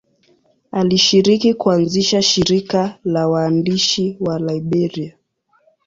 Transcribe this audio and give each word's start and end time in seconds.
Alishiriki 0.71 1.53
kuanzisha 1.53 2.21
shirika 2.21 2.97
la 3.05 3.27
waandishi 3.27 4.17
wa 4.19 4.39
Liberia. 4.39 5.13